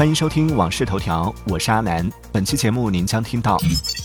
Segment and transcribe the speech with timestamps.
[0.00, 2.10] 欢迎收听《往事头条》，我是阿南。
[2.32, 3.58] 本期节目您将听到：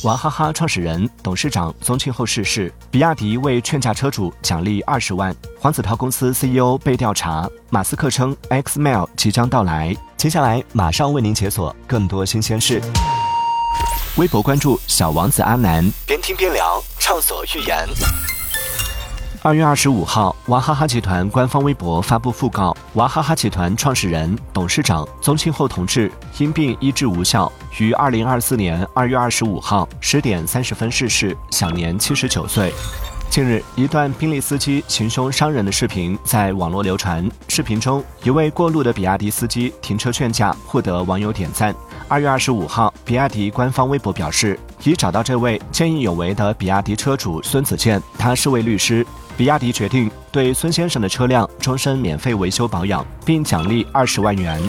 [0.04, 9.96] 娃哈哈创始人、董事长宗庆后逝世；比亚迪为劝架车主奖励二十万；黄子韬公司 CEO 被调查；马斯克称 Xmail 即将到来。
[10.18, 12.82] 接下来马上为您解锁更多新鲜事。
[14.18, 17.88] 微博关注小王子阿南，边听边聊，畅所欲言。
[19.46, 32.73] 二月二十五号，娃哈哈集团官方微博发布讣告：娃哈哈集团创始人、董事长宗庆后同志因病医治无效，于二零二四年二月二十五号十点三十分逝世，享年七十九岁。
[33.29, 37.29] 近日，一段宾利司机行凶伤人的视频在网络流传。
[37.48, 41.75] 视频中，一位过路的比亚迪司机停车劝架，获得网友点赞。
[42.07, 49.05] 二月二十五号，比亚迪官方微博表示，已找到这位见义勇为的比亚迪车主孙子健，他是位律师。
[49.35, 54.61] 比亚迪决定对孙先生的车辆终身免费维修保养，并奖励二十万元。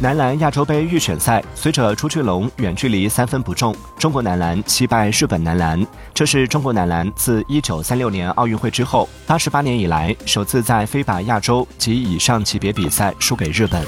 [0.00, 5.86] 男篮亚洲杯预选赛，随着朱俊龙远距离三分不中，中国男篮惜败日本男篮。
[6.14, 13.84] 这是中国男篮自一九三六年奥运会之后，八十八年以来首次在非法亚洲及以上级别比赛输给日本。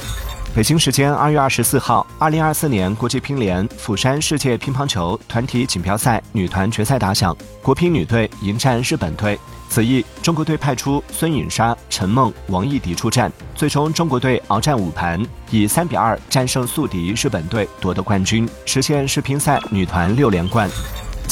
[0.54, 9.38] 北京时间二月二十四号，二零二四年国际乒联釜山世界乒乓球团体锦标赛女团决赛打响，国乒女队迎战日本队。
[9.70, 20.68] 此役，中国队派出孙颖莎、陈梦、王艺迪出战，最终中国队鏖战五盘，以三比二战胜宿敌日本队，夺得冠军，实现世乒赛女团六连冠。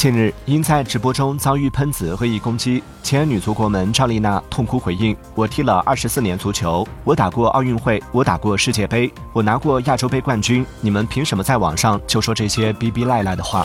[0.01, 13.63] 近日，因在直播中遭遇喷子恶意攻击，前女足国门赵丽娜痛哭回应：“我踢了二十四年足球，我打过奥运会，我打过世界杯，我拿过亚洲杯冠军，你们凭什么在网上就说这些逼逼赖赖的话？”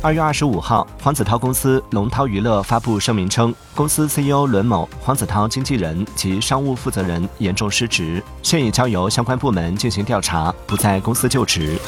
[0.00, 11.78] 二月二十五号，黄子韬公司龙涛娱乐发布声明称，公司 CEO 伦某、黄子韬经纪人及商务负责人严重失职，现已交由相关部门进行调查，不在公司就职。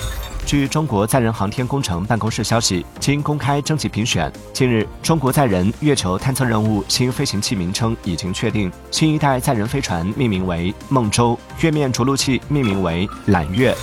[0.47, 13.75] 据中国载人航天工程办公室消息，经公开征集评选，近日中国载人月球探测任务新飞行器名称已经确定，新一代载人飞船命名为“梦舟”，月面着陆器命名为“揽月”。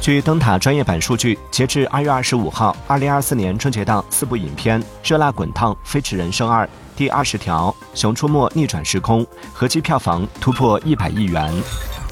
[0.00, 6.64] 据灯塔专业版数据，截至二月二十五号，二零二四年春节档四部影片《热辣滚烫》《飞驰人生二》
[6.96, 11.52] 《第二十条》《熊出没逆转时空》合计票房突破一百亿元。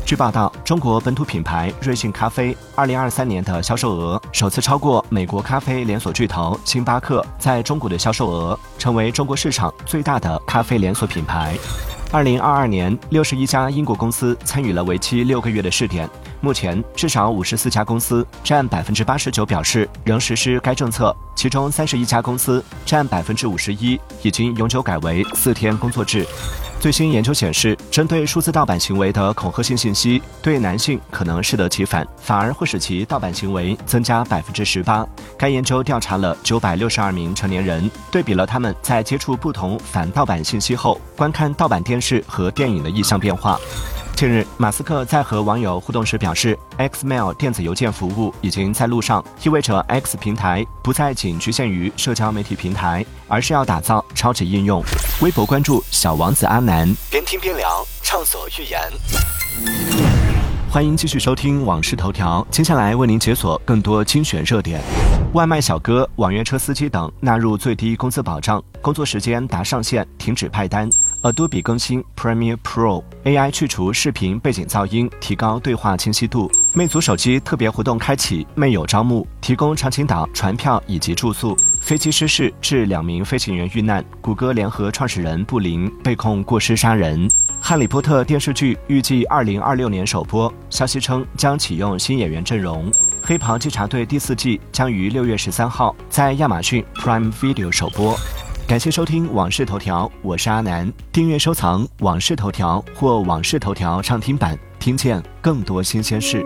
[0.06, 11.56] 据报道，中国本土品牌瑞幸咖啡二零二三年的销售额首次超过美国咖啡连锁巨头星巴克在中国的销售额，成为中国市场最大的咖啡连锁品牌。
[12.12, 16.09] 二零二二年，六十一家英国公司参与了为期六个月的试点。
[16.42, 26.26] 目前，至少五十四家公司占百分之八十九表示仍实施该政策，其中三十一家公司占百分之五十一已经永久改为四天工作制。
[26.81, 35.07] 最新研究显示，针对数字盗版行为的恐吓性信息，对男性可能适得其反，反而会使其盗版行为增加百分之十八。
[35.39, 43.59] 该研究调查了九百六十二名成年人，对比了他们在接触不同反盗版信息后，观看盗版电视和电影的意向变化。
[44.15, 54.84] 近日，马斯克在和网友互动时表示，Xmail 电子邮件服务已经在路上，意味着 X 平台不再仅局限于社交媒体平台，而是要打造超级应用。
[55.21, 58.81] 微博关注小王子阿南，边听边聊，畅所欲言。
[60.69, 64.83] 欢迎继续收听《往事头条》，接下来为您解锁更多精选热点。
[65.33, 70.91] 外卖小哥、网约车司机等纳入最低工资保障，工作时间达上限停止派单。
[71.23, 76.51] Adobe 更新 Premiere Pro，AI 去除视频背景噪音，提高对话清晰度。
[76.75, 81.57] 魅族手机特别活动开启，魅友招募，提供长青岛船票以及住宿。
[81.84, 87.28] 飞机失事致两名飞行员遇难，谷歌联合创始人布林被控过失杀人。
[87.61, 92.91] 哈利波特电视剧预计二零二六年首播，消息称将启用新演员阵容。
[93.22, 98.16] 黑袍稽查队第四季将于六月十三号在亚马逊 Prime Video 首播。
[98.66, 100.91] 感谢收听《往事头条》，我是阿南。
[101.12, 106.42] 订阅收藏《往事头条》或《往事头条》畅听版，听见更多新鲜事。